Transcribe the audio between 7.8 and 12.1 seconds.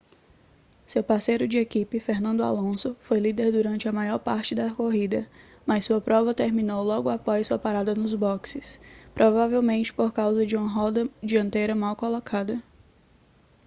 nos boxes provavelmente por causa de uma roda dianteira mal